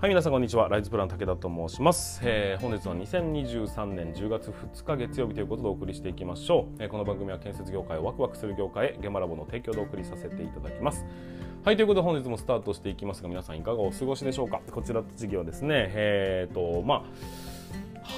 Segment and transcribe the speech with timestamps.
[0.00, 0.70] はい皆さんこんにちは。
[0.70, 11.04] ライズプラン武田と申します、えー、本日は2023年10月2日月曜日ということでお送りしていきましょう、えー、この番組は建設業界をワクワクする業界へゲマラボの提供でお送りさせていただきます。
[11.66, 14.62] はいということで本日もスタートしていきますが皆さんいかがお過ごしでしょうか？
[14.72, 15.90] こちらの次はですね。
[15.94, 17.02] え、ー、とまあ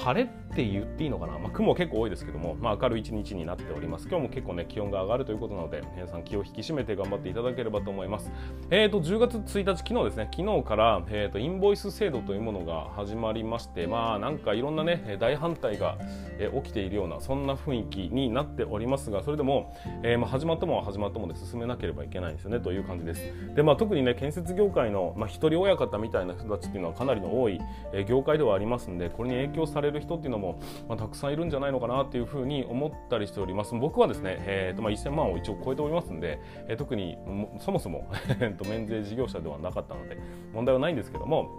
[0.03, 4.07] 晴れって言っていいのかな、まあ、雲結構多いですけども、まあ、明るい一日になっております。
[4.07, 8.31] 今日も結構ね気温が上がるということなので皆さん気を引き締めて頑張っていただければと思います。
[8.69, 10.29] えーと10月1日昨日ですね。
[10.31, 15.97] 昨日から、えーと、インボイス制度というものが始まりましてまあなんかいろんなね大反対が、
[16.37, 23.21] えー、起きているようなそんな雰囲気になっておりますがそれでも、えー、まあ、始まったもは始まったもで進めなければいけないんですよねという感じです。
[23.55, 27.59] でまあ特にね建設業界の、まあ、一人親方みたいな人たちっていうのはかなりの多い、
[27.93, 33.73] え、業界ではありますんでこれに影響されれる人っていうのも、まあ、たくさんさんいるんじゃないのかなっていうふうに思ったりしております。
[33.75, 37.17] 僕はですね、えーとまあ、1000万を一応超えておりますんで、えー、特に
[37.59, 38.09] そもそも
[38.67, 40.17] 免税事業者ではなかったので
[40.53, 41.49] 問題はないんですけども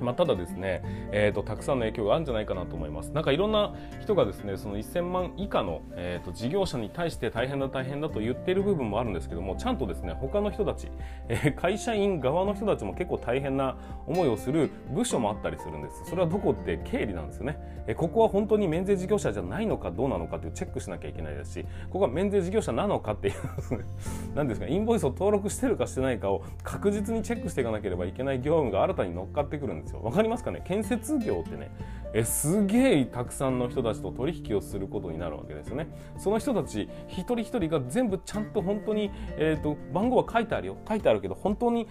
[0.00, 3.10] まあ、ただですね、えーと、たくさんの影響があるんじゃないかなと思います。
[3.12, 10.88] なんかいろんな人がですねその1000万以下の、えーと、事業者に対して大変だ大変だと言っている部分もあるんですけどもちゃんとですね他の人たち、
[11.28, 16.04] えー、会社員側の人たちも結構大変な思いをする部署もあったりするんです。
[16.08, 17.58] それはどこって経理なんですよね。
[17.88, 23.34] えー、ここは本当に免税事業者じゃないのかどうなのかっていうチェックしなきゃいけないですしここは免税事業者なのかっていう
[24.36, 30.00] 何ですかインボイスを登録してるかしてないかを確実にチェックしていかなければいけない業務が新たに乗っかってくるんですよ。
[30.02, 30.62] わかりますかね？
[30.66, 31.70] 建設業ってね
[32.14, 35.88] えすげえたくさんの人たちと取引をすることになるわけですよね。
[36.16, 41.86] その人たち一人一人が全部ちゃんと本当に、えーと、番号は書いてあるよ書いてあるけど本当に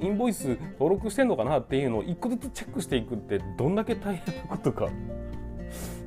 [0.00, 4.88] インボイス登録してんのかなっていうのを一個ずつチェックしていくってどんだけ大変なことか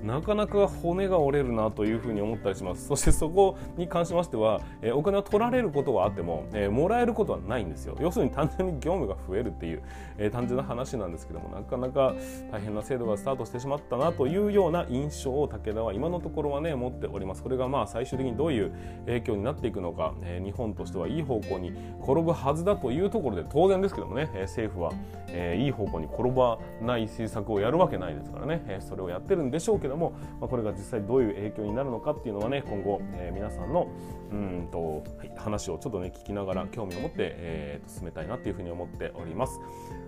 [0.03, 2.85] なかなか骨が折れるなというふうに思ったりします。
[2.87, 7.95] そしてそこに関しましては、えー、お金を取られることはあっても、えー、もらえることはないんですよ。
[7.99, 9.81] 要するに単純に業務が増えるっていう、
[10.17, 12.13] えー、単純な話なんですけどもなかなか
[12.51, 17.43] 大変な制度がスタートしてしまったなというような印象を武田は今のところはね持っております。
[17.43, 18.71] これがまあ最終的にどういう
[19.05, 21.71] 影響になっていくのか、えー、日本としてはいい方向に
[22.01, 24.91] 転ぶはずだというところで当然ですけどもね、えー、政府は、
[25.29, 33.87] えー、いい方向に転ばない政策をやるわけないですからね、えー、それをやってるんでしょうけどけども、まあ、これが実際どういう影響になるのかっていうのはね今後、えー、皆さんの
[34.31, 39.59] うんと、はい、話をちょっとね聞きながら興味を持って、えー、と進めたいなっていうふうに思っております。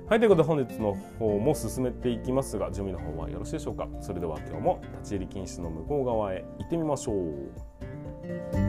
[0.08, 3.88] はいということで本日の方も進めていきますが準備の方はよろしいでしょうか？
[4.02, 8.69] それでは今日も立ち入り禁止の向こう側へ行ってみましょう。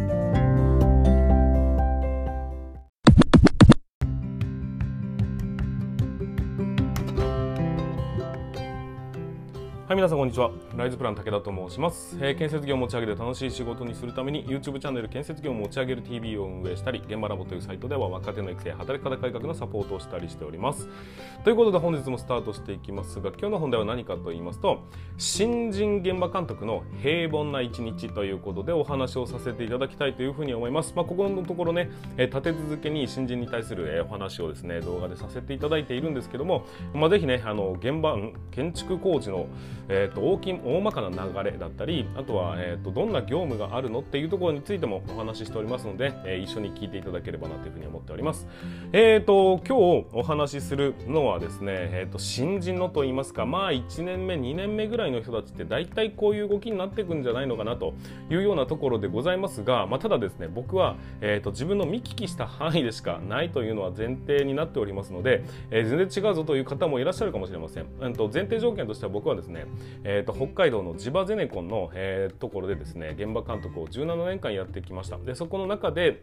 [9.90, 10.52] はい、皆さんこんにちは。
[10.76, 20.88] ライズプラン武田と申します、えー、建設業を持ち上げて楽しい仕事にするために YouTube チャンネル建設業を持ち上げる TV を運営したり、現場ラボというサイトでは若手の育成、働き方改革のサポートをしたりしております。
[21.42, 24.84] ということで本日もスタートしていきますが、今日の本題は何かと言いますと、
[25.18, 30.92] 新人現場監督の平凡な一日ということでお話をさせていただきたいというふうに思います。
[30.94, 36.64] まあ、ここのところね、えー、立て続けに新人に対する、えー、お話をですね、動画でさせていただいているんですけども、
[36.94, 38.16] まあ、ぜひね、あの現場、
[38.52, 39.48] 建築工事の
[39.88, 48.46] えーと、大き大まかな流れだったりあとは、えーと、どんな業務があるのっていうところについてもお話ししておりますので、えー、一緒に聞いていただければなというふうに思っております。
[48.92, 57.94] えーと、今日お話しするのはですね、えー、と新人のと言いますかまあ1年目2年目ぐらいの人たちって大体こういう動きになっていくんじゃないのかなと
[58.30, 67.86] いうようなところでございますが、まあ、ただですね僕は、えー、と自分の見聞きした範囲でしかないというのは前提になっておりますので、えー、全然違うぞという方もいらっしゃるかもしれません。
[68.00, 69.66] えー、と前提条件としては僕はですね、
[70.04, 75.18] えーと、北海道の地場ゼネコンの、えー、ところでですね現場監督を17年間やってきました。
[75.18, 76.22] でそこの中で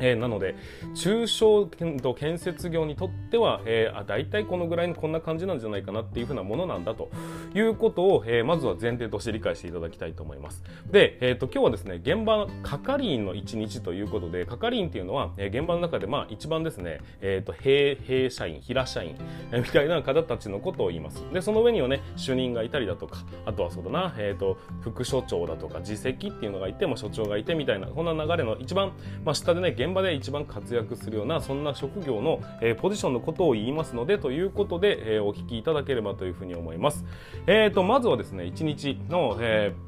[0.00, 0.54] えー、なので
[0.94, 7.10] 中小と建設業にとっては、えー、あ大体このぐらいのこんな感じなんじゃないかなっていうふうなものなんだと
[7.54, 10.62] いうことを、えー、まずは前提として理解していただきたいと思います。
[10.90, 19.16] で、えーと、今日はですね現場係員の一日ということで係員っていうのは、えー、現場の中でまあ一番ですね、えーと、兵兵社員平社員、
[19.52, 21.24] えー、みたいな方たちのことを言います。
[21.32, 28.92] でその上にはね主任がいたりだとかあとはそうだな、えーと、副所長だとか次席っていうのがいて、まあ、所長がいてみたいなこんな流れの一番、
[29.24, 37.04] まあ、下でね現場で一番活躍するようなそんな職業の、えー、ポジションのことを言いますのでということで、えー、お聞きいただければというふうに思います。
[37.46, 39.87] えーと、まずはですね1日の、えー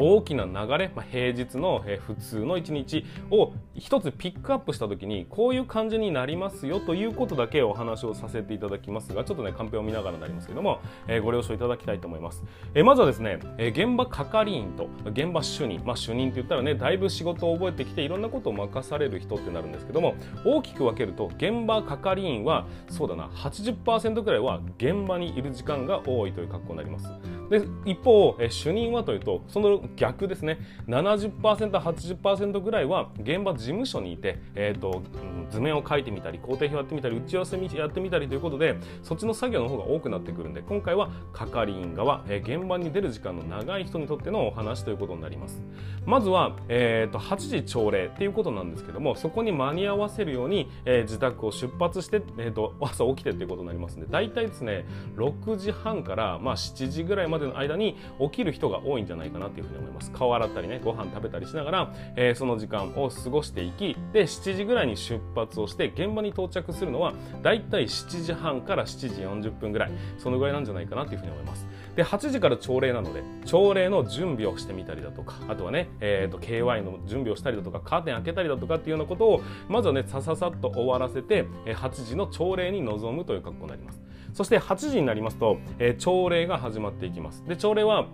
[0.00, 12.42] 大きな流れ、まあ、平日の、え普通の一日を一つピックアップした時にこういう感じになりますよということだけお話をさせていただきますがちょっとねカンペを見ながらになりますけども、え、ご了承いただきたいと思います、
[12.74, 20.14] え、まずはですね、え現場係員と現場主任まあ主任って言ったらねだいぶ仕事を覚えてきていろんなことを任される人ってなるんですけども
[20.44, 27.10] 大きく分けると現場係員はそうだな80%くらいは現場にいる時間が多いという格好になります。
[27.50, 30.58] で一方、え主任はというとその逆ですね。
[30.88, 35.02] 70%80% ぐらいは現場事務所にいて、えーと、
[35.50, 45.62] 図面を書いてみたり工程表やってみたり打ち合わせやってみたりということでそっちの作業の方が多くなってくるんで今回は係員側、えー、現場に出る時間の長い人にとってのお話ということになります。
[46.06, 60.10] まずは、えーと、8時朝礼っていうことなんですけどもそこに間に合わせるように、えー、自宅を出発して、えーと、朝起きてということになりますので大体ですね6時半から、まあ、7時ぐらいまでの間に起きる人が多いんじゃないかなというふうに思います。
[60.12, 69.90] 顔洗ったりねご飯食べたりしながら、えー、その時間を過ごしていきで7時ぐらいに出発をして現場に到着するのは大体7時半から7時40分ぐらい。
[70.18, 71.66] そのぐらいなんじゃないかなというふうに思います。
[71.96, 84.00] で8時から朝礼なので朝礼の準備をしてみたりだとかあとはね、えーと、KY の準備をしたりだとかカーテン開けたりだとかっていうようなことをまずはねさささっと終わらせて8時の朝礼に臨むという格好になります。
[84.32, 87.44] そして8時になりますと、えー、朝礼が始まっていきます。
[87.46, 88.06] で朝礼は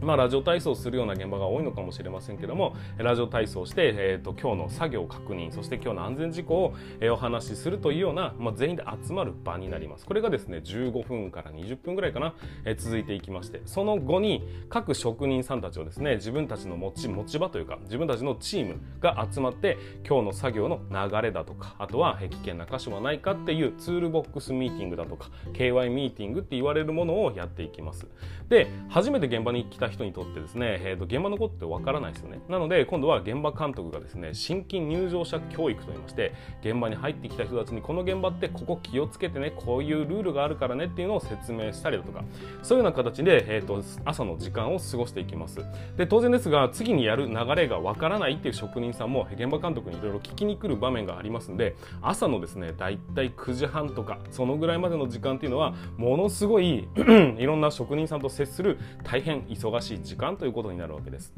[0.00, 10.06] まあ、ラジオ体操するような現場が多いのかもしれませんけどもラジオ体操をして、えーと、今日の作業確認そして今日の安全事項を、えー、お話しするというような、まあ、全員で集まる場になります。
[10.06, 12.34] これがですね15分から20分ぐらいかな、
[12.64, 28.06] えー、続いていきましてその後に各職人さんたちをですね自分たちの持ち持ち場というか自分たちのチームが集まって今日の作業の流れだとかあとは危険な箇所はないかっていうツールボックスミーティングだとか KY ミーティングって言われるものをやっていきます。
[28.48, 32.40] で初めて現場に来た人にとってですね、えー、と現場のことってわからないですよね。
[32.48, 42.24] なので今度は現場監督がですね新規入場者教育といいまして現場に入ってきた人たちにこの現場ってここ気をつけてねこういうルールがあるからねっていうのを説明したりだとか
[42.62, 45.60] そういうような形で、えー、と朝の時間を過ごしていきます。
[45.96, 56.88] で当然ですが次にやる流れがわからないっていう職人さんも現場監督にいろいろ聞きに来る場面がありますんで朝のですねだいたい9時半とかそのぐらいまでの時間っていうのはものすごい
[57.38, 61.32] いろんな職人さんと接する大変忙しいしい時間ということになるわけです。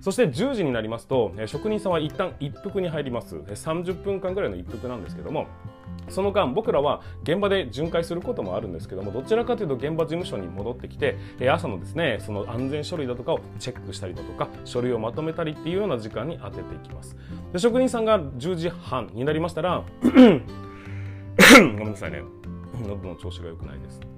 [0.00, 3.36] そして10時になりますと職人さんは一旦一服に入ります。
[3.36, 5.46] 30分間ぐらいの一服なんですけども
[6.08, 11.16] その間僕らは現場で巡回することもあるんですけどもどちらかというと現場事務所に戻ってきて
[11.50, 17.16] 朝のですねその安全書類だとかをチェックしたりだとか書類をまとめたりっていうような時間に当てていきます。
[17.52, 19.82] で職人さんが10時半になりましたら
[21.56, 22.22] ごめんなさいね。
[22.86, 24.13] 喉の調子が良くないです。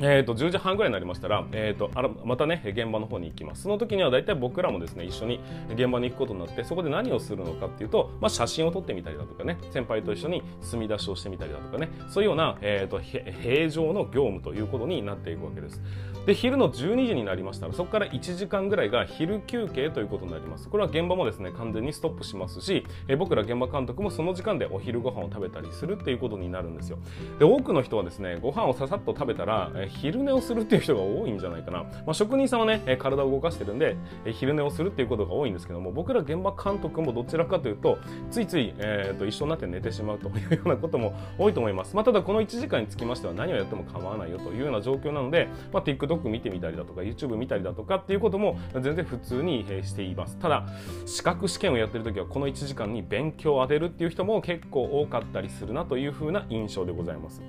[0.00, 3.62] えーと、10時半ぐらいになりましたら、えーと、あらまたね現場の方に行きます。
[3.62, 5.40] その時には大体僕らもですね一緒に
[5.70, 15.82] 現場に行くことになってそこで何をするのかっていうと、まあ、写真を撮ってみたりだとかね先輩と一緒に墨出しをしてみたりだとかねそういうような、えーと、平常の業務ということになっていくわけです。
[16.26, 20.68] で昼の12時になりましたらそこから1時間ぐらいが昼休憩ということになります。
[20.68, 26.98] これは現場もですね完全にストップしますし、えー、僕ら現場監督もその時間でお昼ご飯を食べたりするっていうことになるんですよ。
[27.38, 33.96] で多くの人はですねご飯をささっと食べたら、えー昼寝をするっていう人が多いんじゃないかな、まあ、職人さんはね体を動かしてるんで
[34.32, 37.98] 昼寝をするっていうことが多いんですけども僕ら現場監督もどちらかというと
[38.30, 50.36] ついつい、えー、と一緒になって寝てしまうというようなことも多いと思います、まあ、ただこの1時間につきましては何をやっても構わないよというような状況なので、まあ、TikTok 見てみたりだとか YouTube 見たりだとかっていうことも全然普通にしています。
[50.38, 50.66] ただ
[51.06, 57.42] 資格試験をやってる時はこの1時間に勉強を当てるっていう人も結構多かったりするなというふうな印象でございます。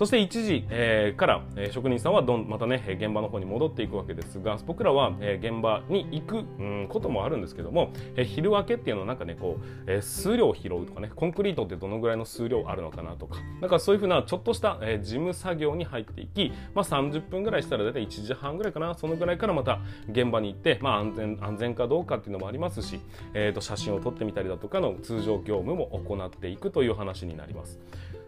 [0.00, 19.80] そして1時、えー、から、えー、職人さんはどんまたね現場の方に戻っていくわけですが僕らは、えー、現場に行く、うん、こともあるんですけども、えー、昼明けっていうのはなんかねこう、えー、数量を拾うとかねコンクリートってどのぐらいの数量あるのかなとかなんかそういうふうなちょっとした、えー、事務作業に入っていき、まあ、30分ぐらいしたら大体1時半ぐらいかなそのぐらいからまた
[20.10, 23.00] 現場に行って、まあ、安全安全かどうかっていうのもありますし、
[23.34, 27.78] えー、と写真を撮ってみたりだとかの通常業務も行っていくという話になります。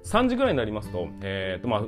[0.04, 1.82] 3時ぐらいになりますと,、えーとまあ、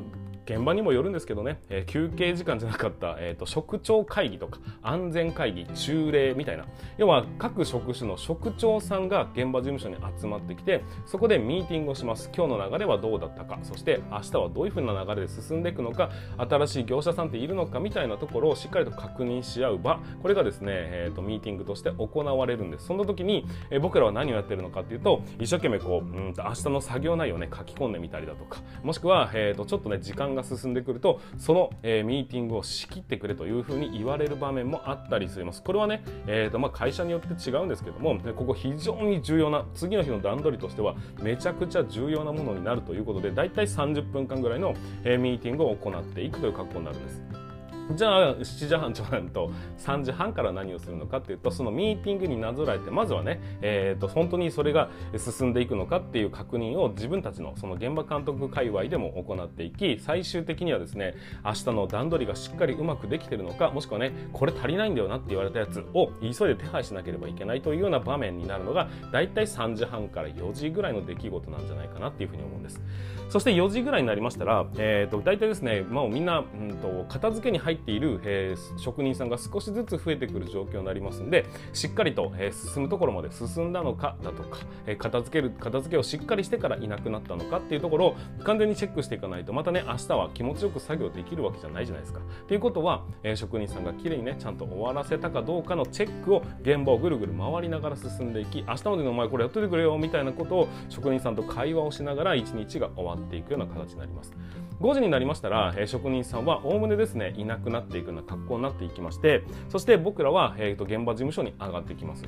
[0.45, 6.67] 現場にもよるんですけどね、えー、休憩時間じゃなかった、えーと、職長会議とか安全会議中例みたいな。
[6.99, 12.31] 要は各職種の職長さんが現場事務所に集まってきてそこでミーティングをします。
[12.35, 13.59] 今日の流れはどうだったか。
[13.63, 16.11] そして明日はどういうふうな流れで進んでいくのか。
[16.37, 20.01] 新しい業者さんっているのかみたいなところをしっかりと確認し合う場。
[20.23, 22.87] これがですね、えーと、ミーティングとして行われるんです。
[22.87, 28.61] その時に、えー、僕らは何をやってるのかっていうと一生懸命こううんと明日の作業内容をね書き込んでみたりだとか。
[28.83, 44.75] もしくは、えーとちょっとね時間が進んでくるとその、えー、ミーティングを仕切ってくれというふうに言われる場面もあったりしますこれはね、えーとまあ、会社によって違うんですけどもここ非常に重要な次の日の段取りとしてはめちゃくちゃ重要なものになるということでだいたい30分間ぐらいの、
[45.05, 47.44] えー、ミーティングを行っていくという格好になるんです。
[47.93, 54.89] じゃあ7時半ちょうと3時半から何をするのかっていうとそのミーティングになぞらえてまずはね、えー、と本当にそれが
[55.19, 61.15] 進んでいくのかっていう確認を自分たちのその現場監督界隈でも行っていき最終的にはですね
[61.45, 72.81] 明日の段取りがしっかりうまくできてるのかもしくはねこれ足りないんだよなって言われたやつを急いで手配しなければいけないというような場面になるのがだいたい3時半から4時ぐらいの出来事なんじゃないかなっていうふうに思うんです。
[73.29, 92.21] そして4時ぐらいになりましたら、えー、と大体ですね、まあ、みんな、うんと、片付けに入っている、えー、職人さんが少しずつ増えてくる状況になりますんでしっかりと、えー、進むところまで進んだのかだとか、えー、片付ける片付けをしっかりしてからいなくなったのかっていうところを完全にチェックしていかないとまたね明日は気持ちよく作業できるわけじゃないじゃないですか。
[92.47, 104.33] ということは、えー、職人さんがきれいにねちゃんと終わらせたかどうかのチェックを現場をぐるぐる回りながら進んでいき明日までのお前これやっといてくれよみたいなことを職人さんと会話をしながら一日が終わっていくような形になります
[104.81, 112.25] 5時になりましたら、えー、職人さんはおおむねですねいなくくなっていくような格好になっていきましてそして僕らは、えーと、現場事務所に上がってきます。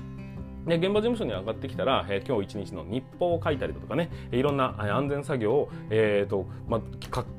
[0.66, 6.80] で現場事務所に上がってきたら、えー、今日一日の日報を書いたりだとかねいろんな安全作業を、えーとまあ、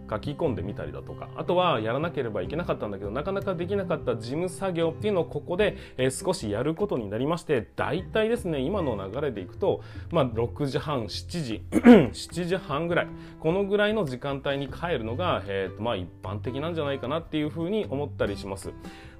[0.10, 13.08] 書き込んでみたりだとかあとはやらなければいけなかったんだけどなかなかできなかった事務作業っていうのをここで、えー、少しやることになりまして大体ですね今の流れでいくと、まあ、6時半7時 7時半ぐらい
[13.40, 18.72] このぐらいの時間帯に帰るのが、えーとまあ、一般的なんじゃないかなっていうふうに思ったりします。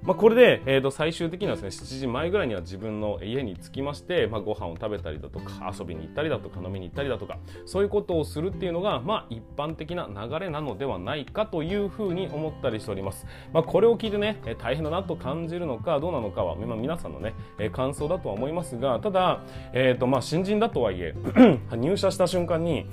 [0.02, 13.26] まあ、これで、えー、と最終的にはですね7時前ぐらいには自分の家に着きまして、まあ、ご飯を食べたりだとか遊びに行ったりだとか飲みに行ったりだとかそういうことをするっていうのが、まあ、一般的な流れなのでではないかというふうに思ったりしております。
[13.52, 17.34] まあ、これを聞いてね大変だなと感じるのかどうなのかは、まあ、皆さんのね
[17.72, 19.42] 感想だとは思いますがただ、
[19.72, 21.14] えーとまあ、新人だとはいえ
[21.76, 22.86] 入社した瞬間に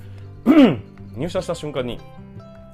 [1.16, 2.00] 入社した瞬間に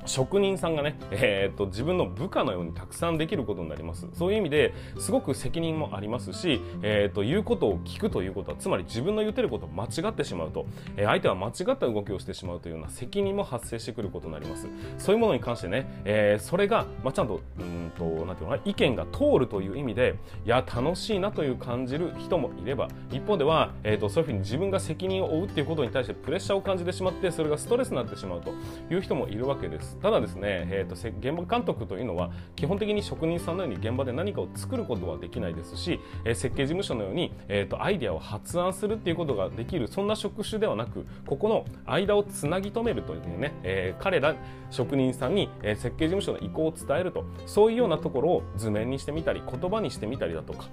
[0.05, 4.07] 職人さんがね、 えー、っと自分の部下のようにたくさんできることになります。
[4.13, 10.65] そういう意味ですごく責任もありますし、えー、っと言うことを聞くということはつまり自分の言ってることを間違ってしまうと、
[10.97, 14.67] えー、相手は間違った動きをしてしまうというような責任も発生してくることになります。
[14.97, 20.15] そういうものに関してね、えー、それが、まあ、ちゃんとうんとなんていうのか意見が通るという意味で
[20.45, 28.51] いや楽しいなという感じる人もいれば一方では、えー、とそういうふうに自分が責任を負うっていうことに対してプレッシャーを感じてしまってそれがストレスになってしまうと
[28.89, 29.90] いう人もいるわけです。
[30.01, 44.35] ただですね、えーと、現場監督というのは基本的に職人さんのように現場で何かを作ることはできないですし、えー、設計事務所のように、えーと、アイデアを発案するっていうことができるそんな職種ではなくここの間をつなぎ止めるというね、えー、彼ら
[44.69, 50.69] 職人さんに、え設計事務所の意向を伝えるとそういうようなところを図面にしてみたり言葉にしてみたりだとか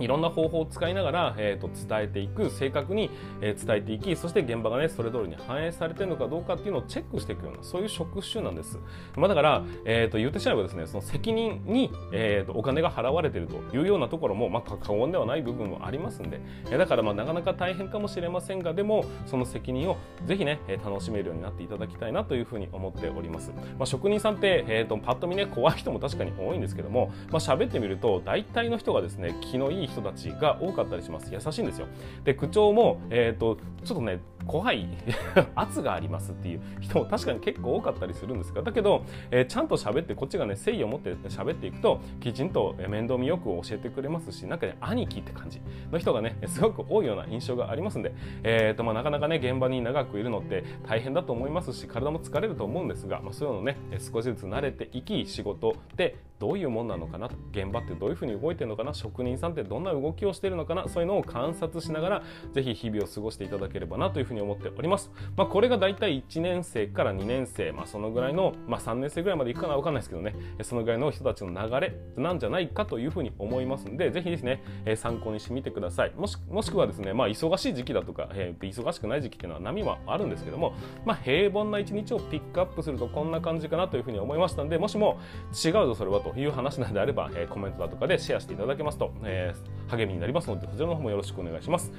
[0.00, 3.10] いろんな方法を使いながら、えーと、伝えていく正確に、
[3.40, 8.78] えー、伝えていきそして現場がねそれ通りに反映されてるのかどうかっていうのをチェックしていくようなそういう職種なんです、
[9.16, 19.96] まあ、だから、えーと、言ってしまえばですねその責任に、えーと、お金が払われてるというようなところも、まあ、過言ではない部分もありますんで、え、だからまあなかなか大変かもしれませんがでもその責任を
[20.26, 31.32] ぜひね楽しめるようになっていただきたいなというふうに思っております、まあ、職人さんって、えー、とパッと見ね怖い人も確かに多いんですけども、まあ、喋ってみると大体の人がですね気のいい人たちが多かったりします。
[31.32, 31.86] 優しいんですよ。
[32.24, 34.88] で口調も、えーと、ちょっとね怖い
[35.54, 45.60] 圧がありますっていう人も確かに結構多かったりするんですがだけど、えー、ちゃんと喋ってこっちがね誠意を持って喋っていくときちんと面倒見よく教えてくれますしなんかね兄貴って感じ
[45.90, 62.22] の人がねすごく多いような印象がありますんで、えーとまあ、なかなかね現場に長くいるのって大変だと思いますし体も疲れると思うんですが、まあ、そういうのね少しずつ慣れていき仕事でどういうもんなのかな現場ってどういうふうに動いてるのかな職人さんってどんな動きをしてるのかなそういうのを観察しながら
[62.52, 70.34] ぜひ日々を過ごしていただければなというふうにに思っております、まあ、これが大体1年生から2年生、まあ、そのぐらいの、まあ、3年生ぐらいまでいくかな分かんないですけどね。
[70.62, 76.12] そのぐらいの人たちの流れなんじゃないかというふうに思いますのでぜひですね、え参考にしてみてください。
[76.16, 80.74] もしもしくはですね、まあ、忙しい時期だとか、えー、忙しくない時期っていうのは波はあるんですけども、
[81.04, 85.20] まあ、平凡な一日をピックアップするとこんな感じかなというふうに思いましたのでもしも
[85.52, 91.92] 違うぞそれはという話なんであれば、えー、コメントだとかでシェアしていただけますと、えー、励みになりますのでそちらの方もよろしくお願いします。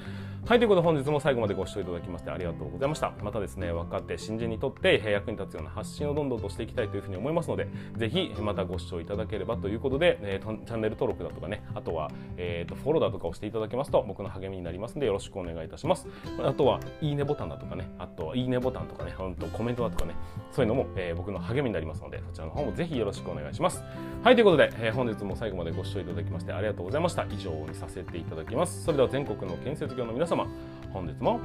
[0.46, 3.12] はいということで本日も最後までご視聴いただきましてありがとうございました。
[3.20, 16.06] またですね若手新人にとって役に立つような発信をどんどんとしていきたいというふうに思いますのでぜひまたご視聴いただければということで、えー、チャンネル登録だとかねあとは、えーと、フォローだとかをしていただけますと僕の励みになりますのでよろしくお願いいたします。
[16.40, 20.14] あとはいいねボタンだとかねあとはいいねボタンとかねほんとコメントだとかね
[20.52, 23.82] そういうのも、えー、僕の励みになりますのでそちらの方もぜひよろしくお願いします。
[24.22, 27.24] はいということで、えー、本日も最後までご視聴いただきましてありがとうございました。
[27.24, 28.84] 以上にさせていただきます。
[28.84, 30.46] それでは全国の建設業の皆様様
[30.92, 31.40] 本日も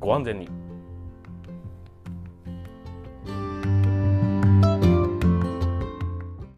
[0.00, 0.61] ご安全に。